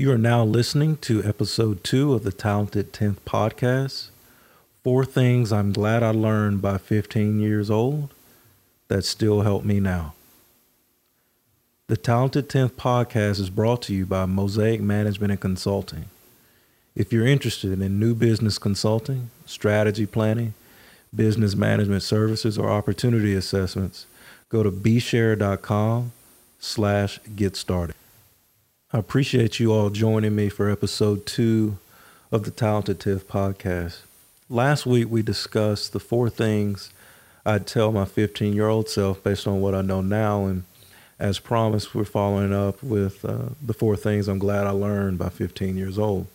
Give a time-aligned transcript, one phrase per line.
[0.00, 4.08] You are now listening to episode two of the Talented 10th podcast.
[4.82, 8.08] Four things I'm glad I learned by 15 years old
[8.88, 10.14] that still help me now.
[11.88, 16.06] The Talented 10th podcast is brought to you by Mosaic Management and Consulting.
[16.96, 20.54] If you're interested in new business consulting, strategy planning,
[21.14, 24.06] business management services, or opportunity assessments,
[24.48, 26.12] go to bshare.com
[26.58, 27.96] slash get started.
[28.92, 31.78] I appreciate you all joining me for episode two
[32.32, 33.98] of the Talented 10th podcast.
[34.48, 36.90] Last week we discussed the four things
[37.46, 40.46] I'd tell my 15 year old self based on what I know now.
[40.46, 40.64] And
[41.20, 45.28] as promised, we're following up with uh, the four things I'm glad I learned by
[45.28, 46.26] 15 years old.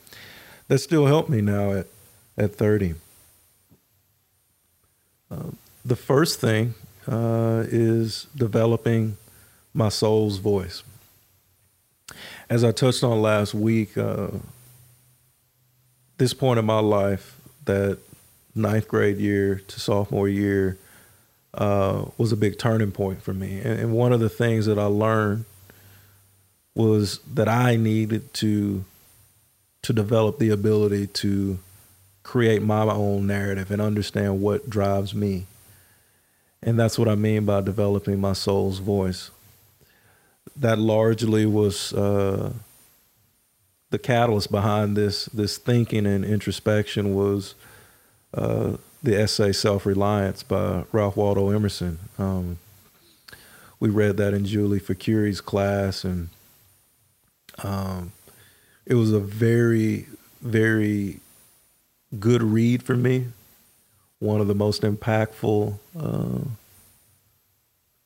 [0.70, 1.88] That still help me now at,
[2.38, 2.96] at 30.
[5.30, 5.50] Uh,
[5.84, 6.74] the first thing
[7.06, 9.18] uh, is developing
[9.74, 10.84] my soul's voice.
[12.50, 14.28] As I touched on last week, uh,
[16.18, 17.98] this point in my life, that
[18.54, 20.78] ninth grade year to sophomore year,
[21.54, 23.60] uh, was a big turning point for me.
[23.60, 25.46] And, and one of the things that I learned
[26.76, 28.84] was that I needed to
[29.82, 31.60] to develop the ability to
[32.24, 35.46] create my own narrative and understand what drives me.
[36.64, 39.30] And that's what I mean by developing my soul's voice.
[40.56, 42.54] That largely was uh,
[43.90, 47.56] the catalyst behind this this thinking and introspection was
[48.34, 52.00] uh, the essay Self Reliance by Ralph Waldo Emerson.
[52.18, 52.58] Um,
[53.80, 56.30] we read that in Julie Facuri's class, and
[57.64, 58.12] um,
[58.86, 60.08] it was a very,
[60.42, 61.20] very
[62.20, 63.28] good read for me.
[64.20, 66.40] One of the most impactful uh,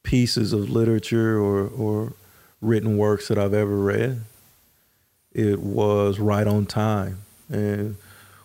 [0.04, 2.14] pieces of literature or, or
[2.62, 4.22] written works that I've ever read.
[5.32, 7.20] It was right on time.
[7.50, 7.98] And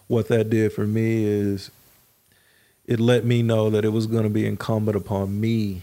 [0.07, 1.71] what that did for me is
[2.87, 5.83] it let me know that it was going to be incumbent upon me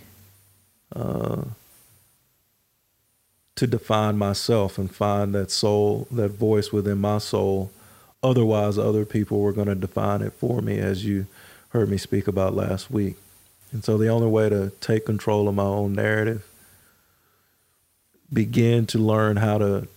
[0.95, 1.43] uh,
[3.55, 7.71] to define myself and find that soul, that voice within my soul.
[8.23, 11.25] Otherwise, other people were going to define it for me, as you
[11.69, 13.17] heard me speak about last week.
[13.71, 16.45] And so, the only way to take control of my own narrative,
[18.31, 19.87] begin to learn how to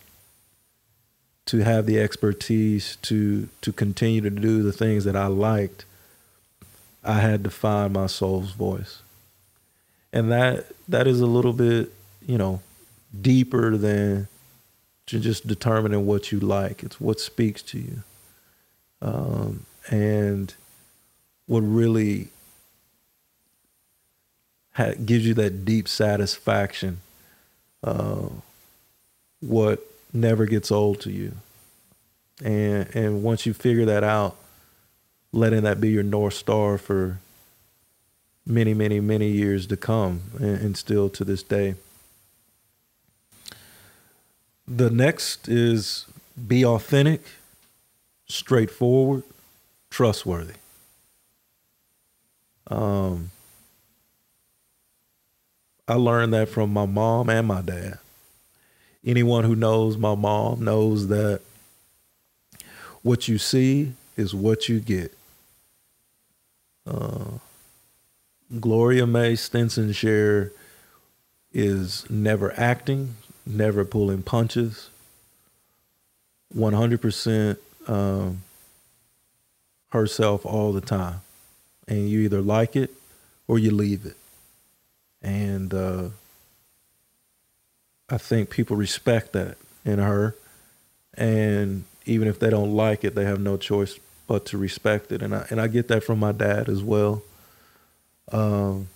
[1.46, 5.84] to have the expertise to to continue to do the things that I liked
[7.04, 9.02] I had to find my soul's voice.
[10.12, 11.92] And that that is a little bit,
[12.26, 12.62] you know,
[13.20, 14.28] deeper than
[15.06, 16.82] just determining what you like.
[16.82, 18.02] It's what speaks to you.
[19.02, 20.54] Um, and
[21.46, 22.28] what really
[24.72, 27.00] ha- gives you that deep satisfaction,
[27.84, 28.28] uh,
[29.40, 31.32] what never gets old to you.
[32.42, 34.36] And and once you figure that out,
[35.32, 37.20] letting that be your north star for
[38.46, 41.74] many, many, many years to come, and, and still to this day.
[44.66, 46.06] The next is
[46.48, 47.22] be authentic,
[48.26, 49.22] straightforward,
[49.90, 50.54] trustworthy.
[52.68, 53.30] Um,
[55.86, 57.98] I learned that from my mom and my dad.
[59.04, 61.42] Anyone who knows my mom knows that
[63.02, 65.14] what you see is what you get.
[66.86, 67.38] Uh,
[68.60, 70.52] Gloria May Stinson Share
[71.52, 74.88] is never acting, never pulling punches,
[76.56, 78.42] 100% um,
[79.90, 81.20] herself all the time.
[81.86, 82.90] And you either like it
[83.46, 84.16] or you leave it.
[85.24, 86.08] And uh,
[88.10, 90.36] I think people respect that in her.
[91.14, 95.22] And even if they don't like it, they have no choice but to respect it.
[95.22, 97.22] And I and I get that from my dad as well.
[98.30, 98.88] Um,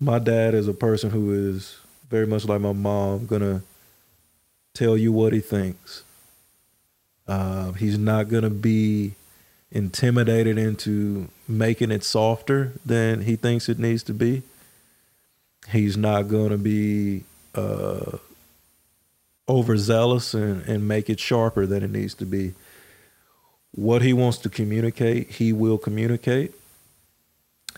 [0.00, 3.62] my dad is a person who is very much like my mom, gonna
[4.74, 6.02] tell you what he thinks.
[7.28, 9.14] Uh, he's not gonna be
[9.70, 14.42] intimidated into making it softer than he thinks it needs to be.
[15.68, 17.24] He's not gonna be
[17.54, 18.18] uh,
[19.48, 22.54] overzealous and, and make it sharper than it needs to be
[23.72, 26.52] what he wants to communicate, he will communicate.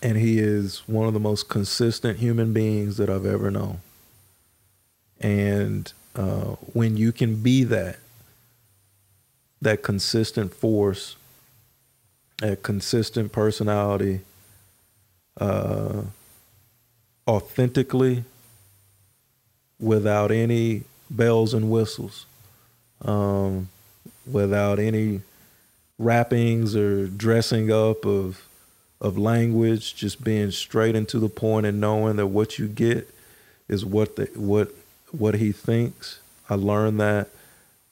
[0.02, 3.80] And he is one of the most consistent human beings that I've ever known.
[5.20, 7.98] And uh, when you can be that,
[9.60, 11.14] that consistent force,
[12.38, 14.22] that consistent personality,
[15.40, 16.02] uh,
[17.26, 18.24] authentically,
[19.78, 22.26] without any bells and whistles,
[23.04, 23.68] um,
[24.30, 25.20] without any
[25.98, 28.46] wrappings or dressing up of
[29.00, 33.12] of language, just being straight into the point and knowing that what you get
[33.68, 34.70] is what the, what
[35.10, 36.20] what he thinks.
[36.48, 37.28] I learned that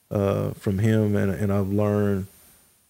[0.09, 2.27] uh, from him, and and I've learned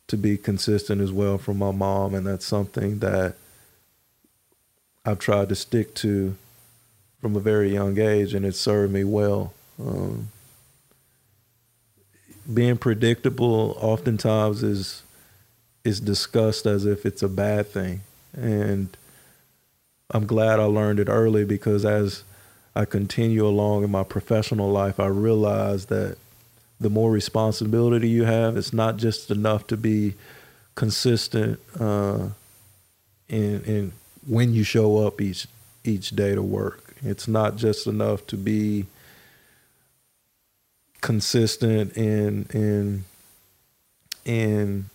[0.07, 3.35] to be consistent as well from my mom, and that's something that
[5.06, 6.36] I've tried to stick to
[7.21, 9.53] from a very young age, and it served me well.
[9.80, 10.30] Um,
[12.51, 15.03] being predictable oftentimes is
[15.83, 18.01] is discussed as if it's a bad thing,
[18.33, 18.95] and
[20.12, 22.24] I'm glad I learned it early because as
[22.75, 26.18] I continue along in my professional life, I realize that
[26.80, 30.15] the more responsibility you have, it's not just enough to be
[30.75, 32.30] consistent uh,
[33.27, 33.94] in in
[34.27, 35.47] when you show up each
[35.83, 36.95] each day to work.
[37.03, 38.85] It's not just enough to be
[41.01, 43.06] consistent in in
[44.25, 44.85] in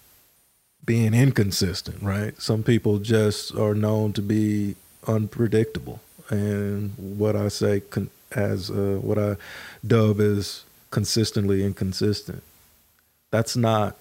[0.85, 2.41] being inconsistent, right?
[2.41, 4.77] Some people just are known to be
[5.07, 6.01] unpredictable,
[6.31, 9.37] and what I say con- as uh, what I
[9.87, 12.43] dub as consistently inconsistent.
[13.31, 13.97] That's not.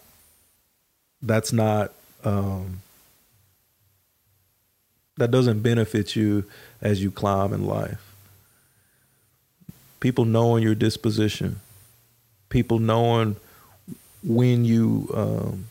[1.22, 1.92] That's not.
[2.24, 2.82] Um,
[5.18, 6.44] that doesn't benefit you
[6.82, 8.02] as you climb in life.
[10.00, 11.60] People knowing your disposition,
[12.50, 13.38] people knowing
[14.24, 15.66] when you um,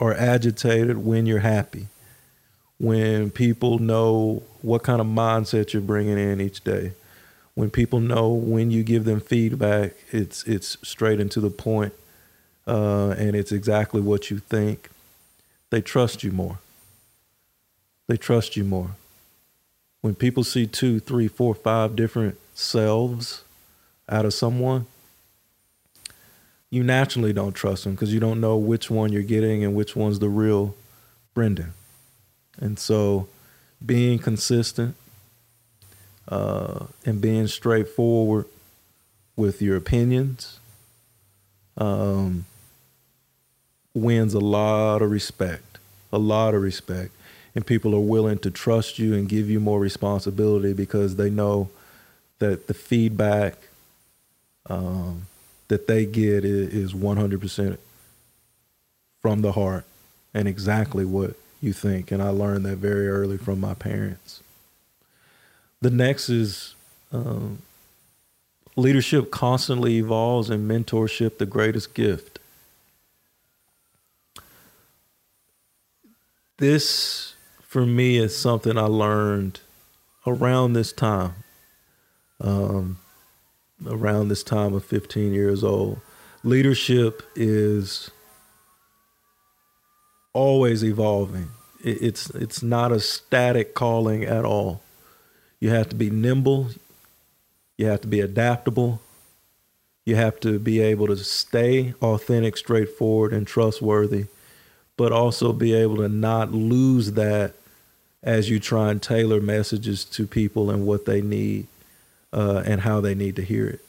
[0.00, 1.86] are agitated, when you're happy,
[2.78, 6.92] when people know what kind of mindset you're bringing in each day,
[7.54, 11.92] when people know when you give them feedback, it's it's straight into the point,
[12.66, 14.90] uh, and it's exactly what you think.
[15.70, 16.58] They trust you more
[18.08, 18.90] they trust you more.
[20.00, 23.44] When people see two, three, four, five different selves
[24.08, 24.86] out of someone,
[26.70, 29.94] you naturally don't trust them because you don't know which one you're getting and which
[29.94, 30.74] one's the real
[31.34, 31.72] Brendan.
[32.58, 33.28] And so
[33.84, 34.94] being consistent
[36.28, 38.46] uh, and being straightforward
[39.36, 40.58] with your opinions
[41.76, 42.44] um,
[43.94, 45.78] wins a lot of respect.
[46.12, 47.12] A lot of respect
[47.58, 51.68] and people are willing to trust you and give you more responsibility because they know
[52.38, 53.56] that the feedback
[54.66, 55.22] um,
[55.66, 57.78] that they get is, 100%
[59.20, 59.84] from the heart
[60.32, 62.12] and exactly what you think.
[62.12, 64.40] And I learned that very early from my parents.
[65.80, 66.76] The next is
[67.10, 67.58] um,
[68.76, 72.38] leadership constantly evolves and mentorship the greatest gift.
[76.58, 77.34] This
[77.68, 79.60] for me is something I learned
[80.26, 81.34] around this time.
[82.40, 82.98] Um,
[83.86, 86.00] around this time of 15 years old.
[86.42, 88.10] Leadership is
[90.32, 91.50] always evolving.
[91.84, 94.82] It's it's not a static calling at all.
[95.60, 96.68] You have to be nimble.
[97.76, 99.00] You have to be adaptable.
[100.06, 104.24] You have to be able to stay authentic, straightforward, and trustworthy,
[104.96, 107.54] but also be able to not lose that
[108.22, 111.66] as you try and tailor messages to people and what they need
[112.32, 113.80] uh, and how they need to hear it.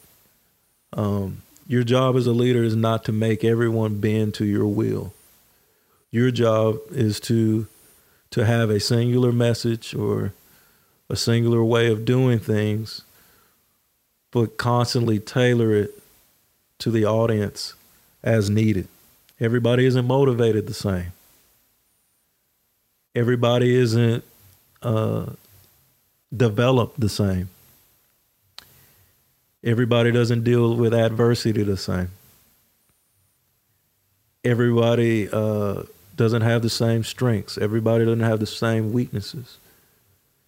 [0.93, 5.13] Um, your job as a leader is not to make everyone bend to your will.
[6.11, 7.67] Your job is to
[8.31, 10.33] to have a singular message or
[11.09, 13.01] a singular way of doing things,
[14.31, 15.91] but constantly tailor it
[16.77, 17.73] to the audience
[18.23, 18.87] as needed.
[19.39, 21.11] Everybody isn't motivated the same
[23.19, 24.23] everybody isn't
[24.81, 25.25] uh,
[26.35, 27.49] developed the same.
[29.61, 32.11] Everybody doesn't deal with adversity the same.
[34.45, 35.83] Everybody uh,
[36.15, 37.57] doesn't have the same strengths.
[37.57, 39.57] Everybody doesn't have the same weaknesses.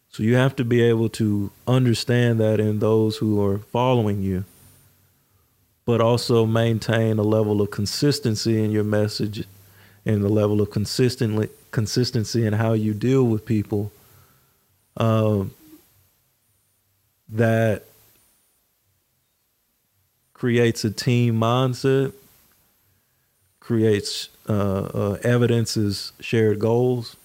[0.09, 4.45] So you have to be able to understand that in those who are following you,
[5.85, 9.45] but also maintain a level of consistency in your message
[10.05, 13.91] and the level of consistently consistency in how you deal with people
[14.97, 15.53] um,
[17.29, 17.83] that
[20.33, 22.13] creates a team mindset
[23.61, 27.15] creates uh, uh, evidences shared goals.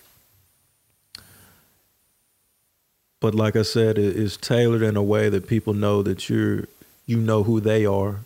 [3.21, 6.69] But like i said it is tailored in a way that people know that you're
[7.07, 8.21] you know who they are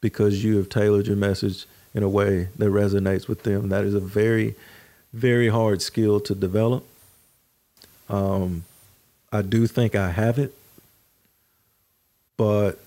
[0.00, 3.70] because you have tailored your message in a way that resonates with them.
[3.70, 4.54] That is a very
[5.12, 6.84] very hard skill to develop.
[8.08, 8.64] Um,
[9.32, 10.54] I do think I have it,
[12.36, 12.78] but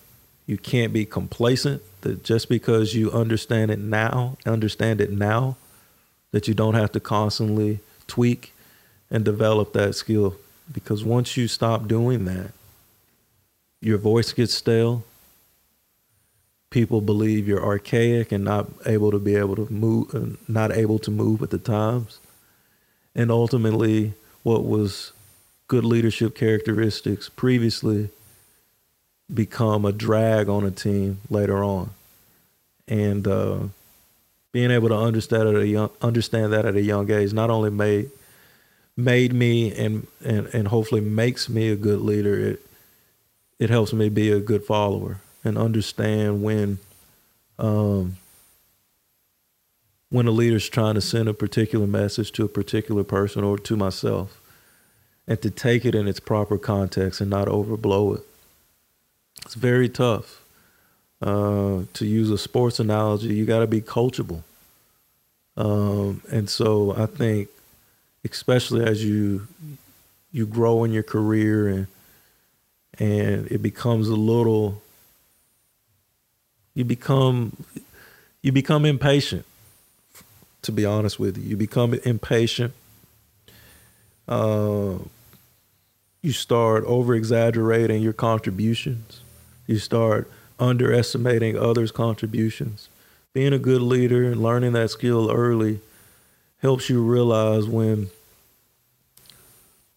[0.46, 5.56] You can't be complacent that just because you understand it now, understand it now,
[6.32, 8.54] that you don't have to constantly tweak
[9.10, 10.36] and develop that skill.
[10.72, 12.52] Because once you stop doing that,
[13.80, 15.04] your voice gets stale.
[16.74, 20.98] People believe you're archaic and not able to be able to move, uh, not able
[20.98, 22.20] to move with the times.
[23.14, 25.12] And ultimately, what was
[25.68, 28.10] good leadership characteristics previously
[29.32, 31.92] become a drag on a team later on.
[32.88, 33.60] And uh,
[34.52, 37.70] being able to understand at a young, understand that at a young age not only
[37.70, 38.10] made
[38.98, 42.36] made me and, and and hopefully makes me a good leader.
[42.36, 42.66] It
[43.60, 46.80] it helps me be a good follower and understand when
[47.60, 48.18] um,
[50.10, 53.76] when a leader's trying to send a particular message to a particular person or to
[53.76, 54.40] myself
[55.28, 58.24] and to take it in its proper context and not overblow it.
[59.46, 60.42] It's very tough.
[61.22, 64.44] Uh, to use a sports analogy, you got to be coachable.
[65.56, 67.48] Um, and so I think,
[68.26, 69.48] especially as you
[70.34, 71.88] you grow in your career and
[73.00, 74.83] and it becomes a little,
[76.74, 77.56] you become
[78.42, 79.46] you become impatient.
[80.64, 82.74] To be honest with you, you become impatient.
[84.28, 84.96] Uh,
[86.22, 89.20] you start over exaggerating your contributions.
[89.68, 92.88] You start underestimating others' contributions.
[93.34, 95.82] Being a good leader and learning that skill early
[96.60, 98.10] helps you realize when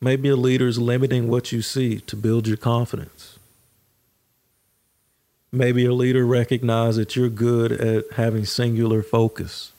[0.00, 3.35] maybe a leader is limiting what you see to build your confidence.
[5.56, 9.72] Maybe a leader recognizes that you're good at having singular focus.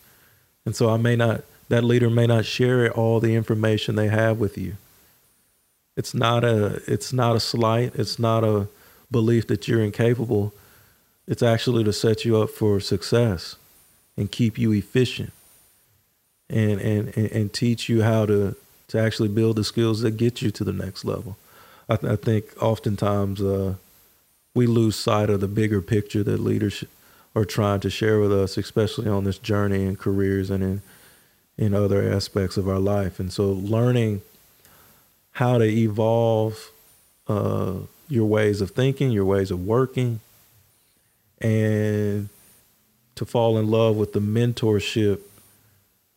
[0.65, 4.39] And so I may not that leader may not share all the information they have
[4.39, 4.77] with you.
[5.95, 8.67] It's not a it's not a slight, it's not a
[9.11, 10.53] belief that you're incapable.
[11.27, 13.55] It's actually to set you up for success
[14.15, 15.31] and keep you efficient
[16.49, 18.55] and and and, teach you how to
[18.87, 21.37] to actually build the skills that get you to the next level.
[21.89, 23.75] I, th- I think oftentimes uh,
[24.57, 26.83] we lose sight of the bigger picture that leaders
[27.35, 30.81] are trying to share with us, especially on this journey in careers and in
[31.59, 33.19] in other aspects of our life.
[33.19, 34.21] And so, learning
[35.33, 36.71] how to evolve
[37.27, 37.73] uh,
[38.09, 40.19] your ways of thinking, your ways of working,
[41.39, 42.29] and
[43.15, 45.21] to fall in love with the mentorship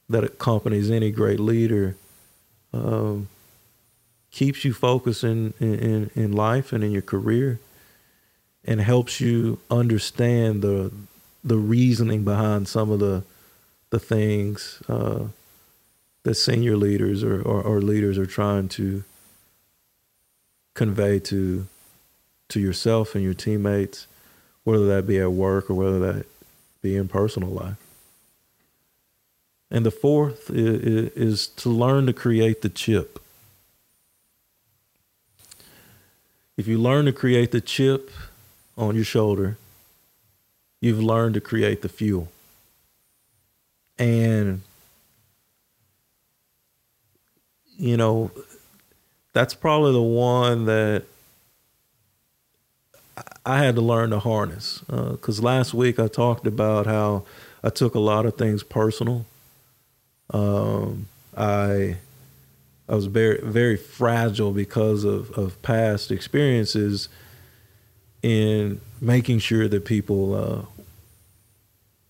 [0.09, 1.97] that accompanies any great leader
[2.73, 3.29] um,
[4.31, 7.59] keeps you focused in, in, in life and in your career
[8.65, 10.93] and helps you understand the
[11.43, 13.23] the reasoning behind some of the
[13.91, 15.25] the things uh,
[16.23, 19.03] that senior leaders or, or, or leaders are trying to
[20.75, 21.67] convey to
[22.49, 24.07] to yourself and your teammates,
[24.65, 26.27] whether that be at work or whether that
[26.83, 27.77] be in personal life.
[29.71, 33.21] And the fourth is, is to learn to create the chip.
[36.57, 38.11] If you learn to create the chip
[38.77, 39.57] on your shoulder,
[40.81, 42.29] you've learned to create the fuel.
[43.99, 44.63] And,
[47.77, 48.31] you know,
[49.33, 51.05] that's probably the one that
[53.45, 54.83] I had to learn to harness.
[54.89, 57.25] Because uh, last week I talked about how
[57.63, 59.27] I took a lot of things personal.
[60.33, 61.97] Um, I
[62.89, 67.09] I was very very fragile because of of past experiences
[68.23, 70.85] in making sure that people uh,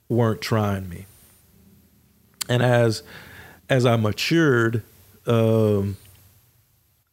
[0.08, 1.06] weren't trying me.
[2.48, 3.02] And as
[3.68, 4.82] as I matured,
[5.26, 5.96] um,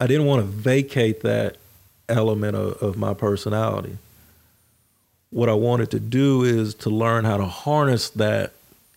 [0.00, 1.56] I didn't want to vacate that
[2.08, 3.98] element of, of my personality.
[5.30, 8.52] What I wanted to do is to learn how to harness that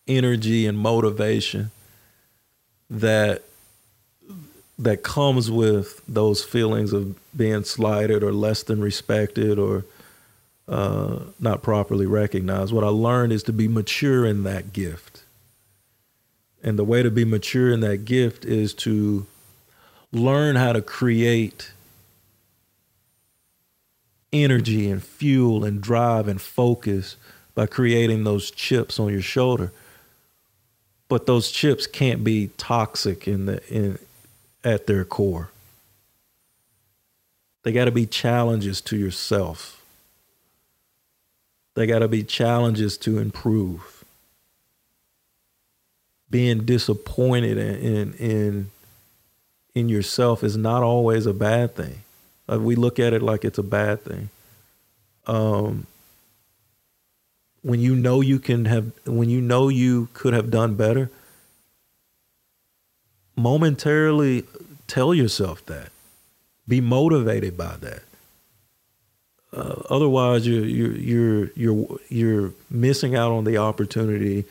[0.07, 1.69] energy and motivation
[2.89, 3.43] that
[4.81, 9.85] that comes with those feelings of being slighted or less than respected or
[10.67, 12.73] uh, not properly recognized.
[12.73, 15.23] What I learned is to be mature in that gift.
[16.63, 19.27] And the way to be mature in that gift is to
[20.11, 21.71] learn how to create
[24.33, 27.17] energy and fuel and drive and focus
[27.53, 29.71] by creating those chips on your shoulder.
[31.07, 33.99] But those chips can't be toxic in the in
[34.63, 35.49] at their core.
[37.63, 39.81] They got to be challenges to yourself.
[41.75, 44.03] They got to be challenges to improve.
[46.29, 48.71] Being disappointed in, in
[49.73, 52.01] in yourself is not always a bad thing.
[52.51, 54.29] Uh, we look at it like it's a bad thing.
[55.27, 55.87] Um,
[57.61, 61.09] when you know you can have when you know you could have done better
[63.35, 64.45] momentarily
[64.87, 65.89] tell yourself that.
[66.67, 68.03] Be motivated by that.
[69.53, 74.45] Uh, otherwise you're, you're you're you're you're missing out on the opportunity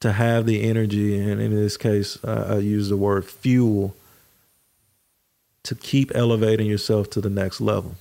[0.00, 3.94] to have the energy and in this case uh, I use the word fuel
[5.64, 7.96] to keep elevating yourself to the next level.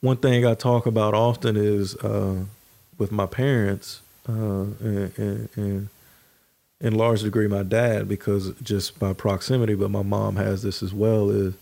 [0.00, 2.44] One thing I talk about often is uh,
[2.98, 5.88] with my parents, uh, and, and, and,
[6.82, 10.92] in large degree my dad, because just by proximity, but my mom has this as
[10.92, 11.54] well, is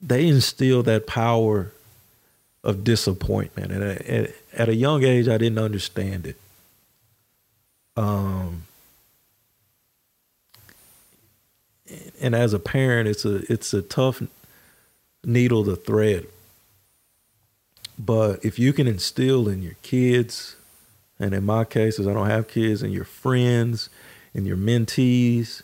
[0.00, 1.70] they instill that power
[2.64, 3.70] of disappointment.
[3.70, 6.36] And at, at a young age, I didn't understand it.
[7.96, 8.64] Um,
[12.20, 14.22] and as a parent, it's a it's a tough
[15.24, 16.26] needle to thread
[18.04, 20.56] but if you can instill in your kids,
[21.20, 23.88] and in my case, cases, I don't have kids, and your friends
[24.34, 25.62] and your mentees,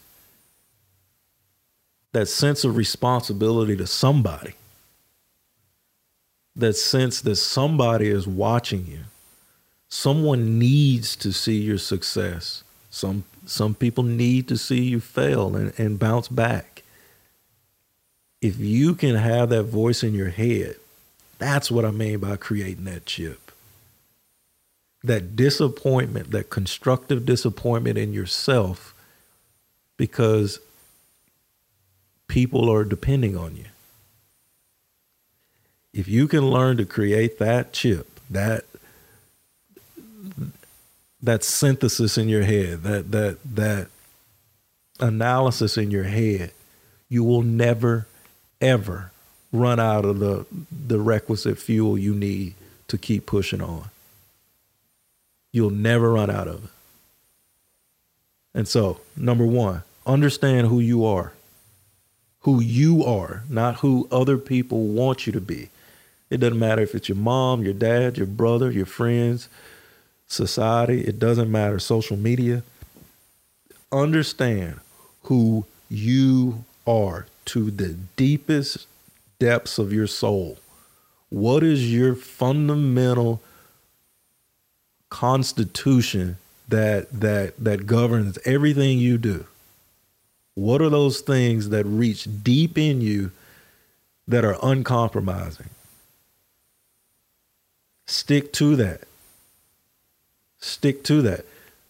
[2.13, 4.55] that sense of responsibility to somebody,
[6.55, 9.01] that sense that somebody is watching you.
[9.89, 12.63] Someone needs to see your success.
[12.91, 16.83] Some some people need to see you fail and, and bounce back.
[18.43, 20.77] If you can have that voice in your head
[21.39, 23.46] that's what I mean by creating that chip.
[25.07, 28.93] That disappointment, that constructive disappointment in yourself
[29.97, 30.59] because
[32.29, 33.67] people are depending on you.
[35.93, 38.65] If you can learn to create that chip, that
[41.23, 43.89] that synthesis in your head, that that that
[45.01, 46.53] analysis in your head,
[47.09, 48.07] you will never
[48.61, 49.13] ever
[49.53, 52.55] run out of the the requisite fuel you need
[52.89, 53.91] to keep pushing on.
[55.57, 56.71] You'll never run out of it.
[58.53, 61.33] And so, number 1, understand who you are.
[62.41, 65.71] Who you are, not who other people want you to be.
[66.29, 69.49] It doesn't matter if it's your mom, your dad, your brother, your friends,
[70.27, 72.63] society, it doesn't matter, social media.
[73.91, 74.81] Understand
[75.23, 78.87] who you are to the deepest
[79.39, 80.59] depths of your soul.
[81.31, 83.41] What is your fundamental
[85.09, 86.37] constitution
[86.69, 89.47] that that that governs everything you do?
[90.55, 93.31] What are those things that reach deep in you
[94.27, 95.71] that are uncompromising?
[98.07, 99.03] Stick to that.
[100.59, 101.45] Stick to that.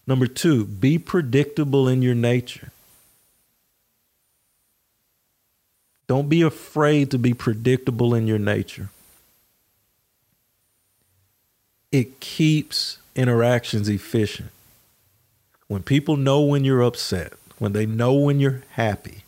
[0.05, 2.71] Number two, be predictable in your nature.
[6.07, 8.89] Don't be afraid to be predictable in your nature.
[11.91, 14.51] It keeps interactions efficient.
[15.67, 19.23] When people know when you're upset, when they know when you're happy,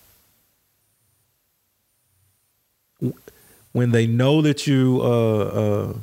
[3.74, 5.94] when they know that you uh, uh,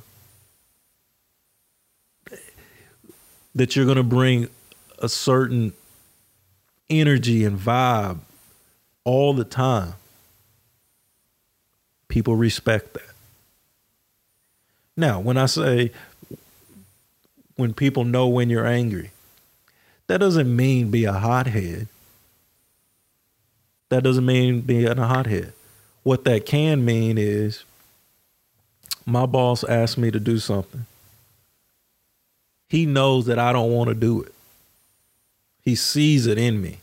[3.54, 4.48] that you're going to bring
[4.98, 5.72] a certain
[6.90, 8.18] energy and vibe
[9.04, 9.94] all the time
[12.08, 13.10] People respect that.
[14.96, 15.92] Now, when I say
[17.56, 19.10] when people know when you're angry,
[20.06, 21.88] that doesn't mean be a hothead.
[23.88, 25.52] That doesn't mean being a hothead.
[26.02, 27.64] What that can mean is
[29.04, 30.86] my boss asked me to do something.
[32.68, 34.32] He knows that I don't want to do it.
[35.62, 36.78] He sees it in me.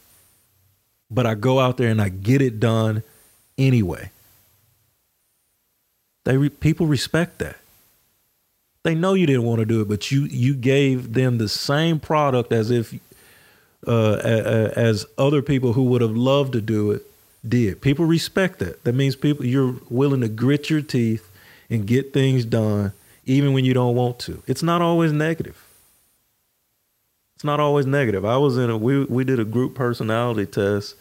[1.12, 3.04] But I go out there and I get it done
[3.58, 4.12] anyway.
[6.24, 7.58] They re- people respect that.
[8.84, 12.00] They know you didn't want to do it, but you you gave them the same
[12.00, 12.94] product as if
[13.88, 14.16] uh,
[14.76, 17.04] as other people who would have loved to do it
[17.48, 17.82] did.
[17.82, 18.84] People respect that.
[18.84, 21.30] That means people you're willing to grit your teeth
[21.70, 22.94] and get things done
[23.26, 24.44] even when you don't want to.
[24.48, 25.66] It's not always negative.
[27.36, 28.26] It's not always negative.
[28.26, 30.96] I was in a we we did a group personality test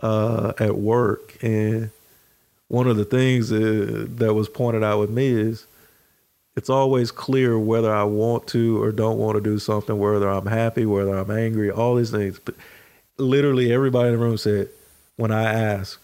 [0.00, 1.90] uh, at work and
[2.68, 5.66] one of the things uh, that was pointed out with me is
[6.56, 10.46] it's always clear whether I want to or don't want to do something, whether I'm
[10.46, 12.38] happy, whether I'm angry, all these things.
[12.38, 12.54] But
[13.18, 14.70] literally everybody in the room said,
[15.16, 15.98] when I asked,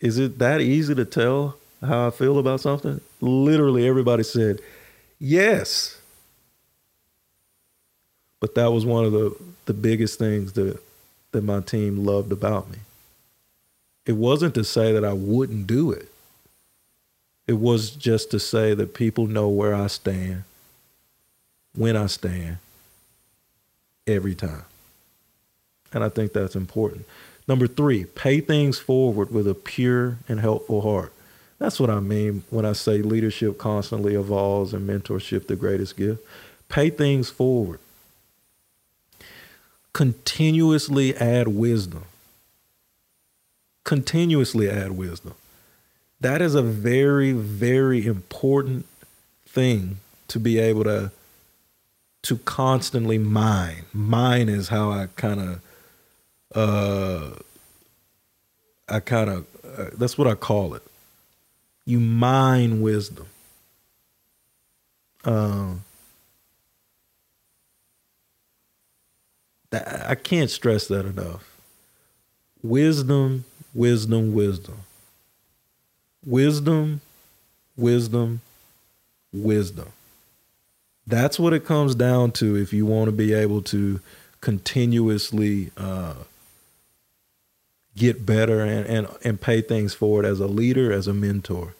[0.00, 3.00] is it that easy to tell how I feel about something?
[3.20, 4.58] Literally everybody said,
[5.18, 6.00] yes.
[8.40, 10.80] But that was one of the, the biggest things that,
[11.30, 12.78] that my team loved about me
[14.06, 16.08] it wasn't to say that I wouldn't do it.
[17.46, 20.44] It was just to say that people know where I stand
[21.74, 22.58] when I stand
[24.06, 24.64] every time.
[25.92, 27.04] And I think that's important.
[27.48, 31.12] Number three, pay things forward with a pure and helpful heart.
[31.58, 36.20] That's what I mean when I say leadership constantly evolves and mentorship the greatest gift.
[36.68, 37.80] Pay things forward.
[39.92, 42.04] Continuously add wisdom.
[43.84, 45.34] Continuously add wisdom.
[46.22, 48.86] That is a very, very important
[49.44, 49.96] thing
[50.28, 51.10] to be able to
[52.22, 53.86] to constantly mine.
[53.92, 55.60] Mine is how I kind of
[56.54, 57.30] uh,
[58.88, 60.82] I kind of uh, that's what I call it.
[61.84, 63.26] You mine wisdom.
[65.24, 65.82] Um,
[69.72, 71.56] I can't stress that enough.
[72.62, 74.76] Wisdom, wisdom, wisdom.
[76.24, 77.00] Wisdom,
[77.76, 78.40] wisdom,
[79.32, 79.88] wisdom.
[81.06, 84.00] That's what it comes down to if you want to be able to
[84.40, 86.14] continuously uh,
[87.96, 91.74] get better and, and, and pay things forward as a leader, as a mentor.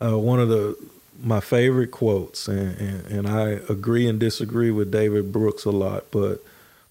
[0.00, 0.76] Uh, one of the
[1.22, 6.04] my favorite quotes, and, and, and I agree and disagree with David Brooks a lot,
[6.10, 6.42] but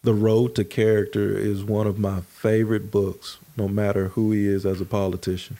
[0.01, 4.65] The Road to Character is one of my favorite books, no matter who he is
[4.65, 5.57] as a politician.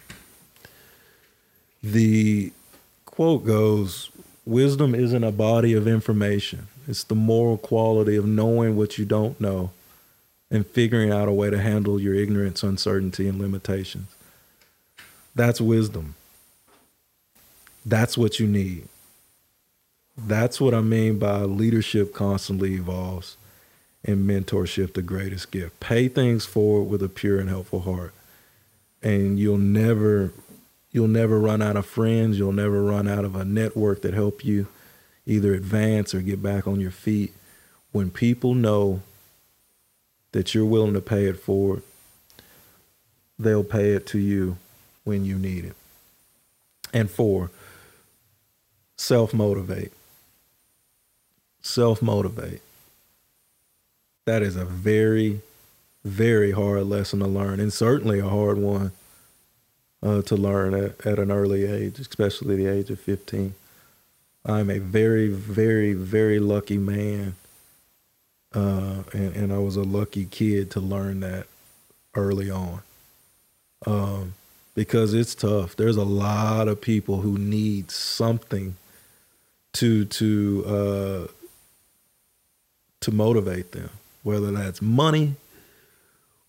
[1.84, 2.54] The
[3.06, 4.10] quote goes
[4.46, 9.40] Wisdom isn't a body of information, it's the moral quality of knowing what you don't
[9.42, 9.72] know
[10.50, 14.08] and figuring out a way to handle your ignorance, uncertainty, and limitations.
[15.36, 16.16] That's wisdom.
[17.86, 18.88] That's what you need.
[20.18, 23.38] That's what I mean by leadership constantly evolves
[24.04, 25.80] and mentorship the greatest gift.
[25.80, 28.14] Pay things forward with a pure and helpful heart.
[29.02, 30.34] And you'll never
[30.92, 34.44] you'll never run out of friends, you'll never run out of a network that help
[34.44, 34.68] you
[35.26, 37.34] either advance or get back on your feet.
[37.92, 39.02] When people know
[40.32, 41.84] that you're willing to pay it forward,
[43.38, 44.58] they'll pay it to you
[45.04, 45.76] when you need it.
[46.94, 47.52] And four,
[48.98, 49.92] self motivate.
[51.62, 52.62] Self motivate.
[54.30, 55.42] That is a very,
[56.06, 58.92] very hard lesson to learn, and certainly a hard one
[60.04, 63.56] uh, to learn at, at an early age, especially the age of 15.
[64.46, 67.36] I'm a very, very, very lucky man
[68.54, 71.48] uh, and, and, I was a lucky kid to learn that
[72.16, 72.82] early on.
[73.86, 74.34] Um,
[74.76, 75.76] because it's tough.
[75.76, 78.76] There's a lot of people who need something
[79.74, 81.32] to to uh,
[83.02, 83.90] to motivate them,
[84.24, 85.36] whether that's money,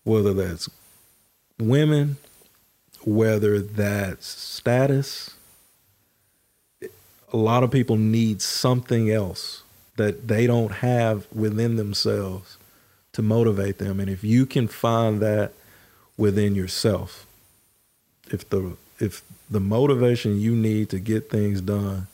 [0.03, 0.69] whether that's
[1.59, 2.17] women,
[3.03, 5.31] whether that's status.
[7.33, 9.63] A lot of people need something else
[9.95, 12.57] that they don't have within themselves
[13.13, 13.99] to motivate them.
[13.99, 15.53] And if you can find that
[16.17, 17.25] within yourself,
[18.29, 22.07] if the if the motivation you need to get things done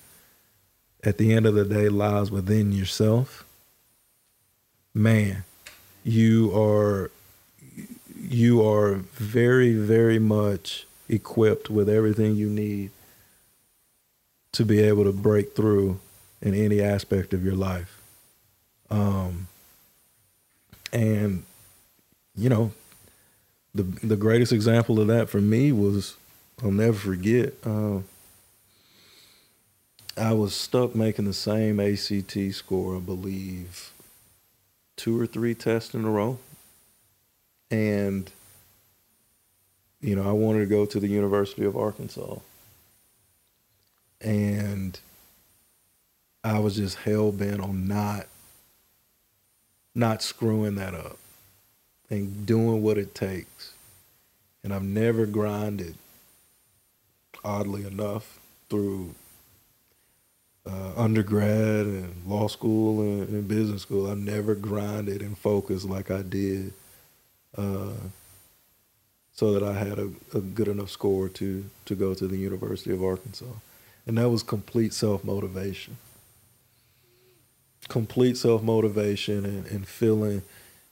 [1.04, 3.46] at the end of the day lies within yourself,
[4.93, 5.43] man,
[6.08, 7.12] you are
[8.17, 12.91] you are very very much equipped with everything you need
[14.54, 16.00] to be able to break through
[16.41, 18.02] in any aspect of your life.
[18.89, 19.48] Um,
[20.93, 21.43] and
[22.36, 22.72] you know,
[23.76, 26.15] the the greatest example of that for me was
[26.63, 27.54] I'll never forget.
[27.65, 28.00] Uh,
[30.15, 33.91] I was stuck making the same ACT score, I believe,
[34.98, 36.38] two or three tests in a row,
[37.72, 38.30] and
[40.02, 42.40] you know I wanted to go to the University of Arkansas,
[44.20, 45.00] and
[46.44, 48.28] I was just hell bent on not
[49.96, 51.18] not screwing that up
[52.10, 53.74] and doing what it takes.
[54.64, 55.96] And I've never grinded,
[57.44, 59.16] oddly enough, through
[60.67, 64.10] uh, undergrad and law school and, and, business school.
[64.10, 66.73] I've never grinded and focused like I did
[67.58, 67.93] uh,
[69.34, 72.91] so that I had a, a good enough score to, to go to the University
[72.91, 73.45] of Arkansas.
[74.06, 75.97] And that was complete self motivation
[77.88, 80.41] complete self motivation and, and feeling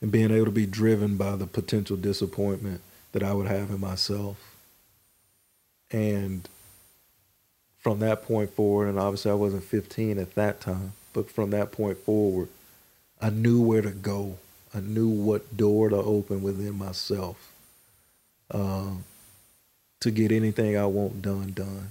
[0.02, 3.80] and being able to be driven by the potential disappointment that I would have in
[3.80, 4.38] myself.
[5.92, 6.48] And
[7.86, 11.72] from that point forward, and obviously I wasn't 15 at that time, but from that
[11.72, 12.50] point forward,
[13.22, 14.40] I knew where to go.
[14.74, 17.54] I knew what door to open within myself
[18.50, 19.04] um,
[20.00, 21.90] to get anything I want done, done.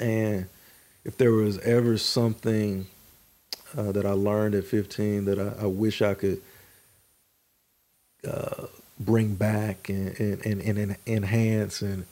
[0.00, 0.46] And
[1.04, 2.86] if there was ever something
[3.76, 6.40] uh, that I learned at 15 that I, I wish I could
[8.26, 12.06] uh, bring back and, and, and, and, enhance and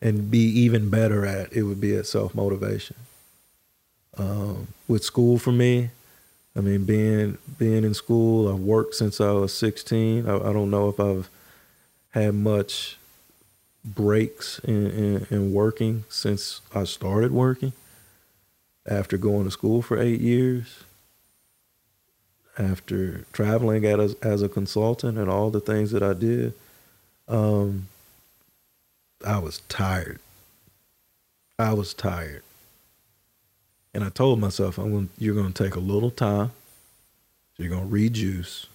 [0.00, 2.96] and be even better at, it would be at self motivation.
[4.16, 5.90] Um, with school for me,
[6.56, 10.28] I mean, being being in school, I've worked since I was 16.
[10.28, 11.30] I, I don't know if I've
[12.10, 12.96] had much
[13.84, 17.72] breaks in, in, in, working since I started working.
[18.88, 20.80] After going to school for eight years,
[22.58, 26.54] after traveling as as a consultant and all the things that I did,
[27.28, 27.86] um,
[29.26, 30.20] I was tired.
[31.58, 32.42] I was tired.
[33.92, 36.52] And I told myself, I'm gonna, you're going to take a little time.
[37.56, 38.66] You're going to rejuice.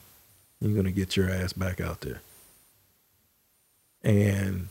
[0.60, 2.22] You're going to get your ass back out there.
[4.04, 4.68] And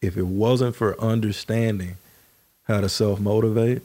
[0.00, 1.96] if it wasn't for understanding
[2.64, 3.82] how to self motivate,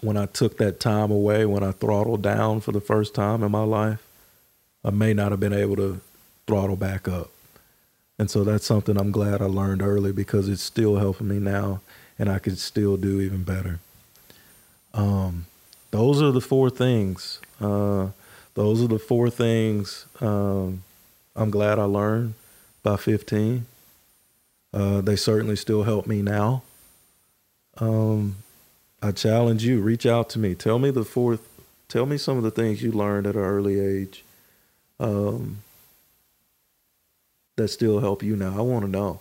[0.00, 3.50] when I took that time away, when I throttled down for the first time in
[3.50, 4.00] my life,
[4.84, 6.00] I may not have been able to
[6.46, 7.30] throttle back up.
[8.18, 11.80] And so that's something I'm glad I learned early because it's still helping me now
[12.18, 13.78] and I could still do even better.
[14.92, 15.46] Um,
[15.90, 17.40] those are the four things.
[17.60, 18.08] Uh,
[18.54, 20.82] those are the four things um,
[21.36, 22.34] I'm glad I learned
[22.82, 23.64] by 15.
[24.74, 26.64] Uh, they certainly still help me now.
[27.78, 28.36] Um,
[29.00, 30.56] I challenge you, reach out to me.
[30.56, 31.48] Tell me the fourth,
[31.86, 34.24] tell me some of the things you learned at an early age.
[34.98, 35.58] Um,
[37.58, 38.56] that still help you now?
[38.56, 39.20] I want to know.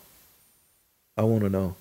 [1.17, 1.75] I want to know.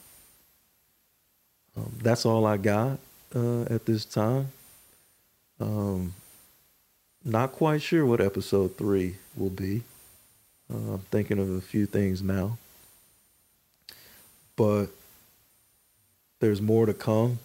[1.77, 2.99] Um, that's all I got
[3.35, 4.49] uh, at this time.
[5.61, 6.15] Um,
[7.25, 9.83] not quite sure what episode three will be.
[10.73, 12.59] Uh, I'm thinking of a few things now.
[14.57, 14.87] But
[16.41, 17.39] there's more to come.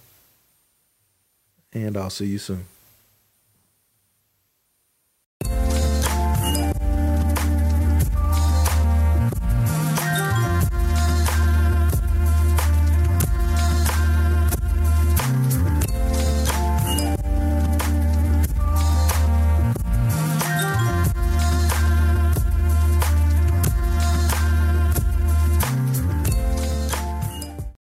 [1.74, 2.66] And I'll see you soon.